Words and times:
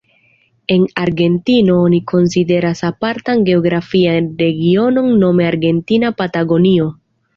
En 0.75 0.85
Argentino 1.01 1.75
oni 1.83 1.99
konsideras 2.13 2.81
apartan 2.89 3.43
geografian 3.49 4.31
regionon 4.41 5.13
nome 5.25 5.47
Argentina 5.51 6.11
Patagonio. 6.23 6.89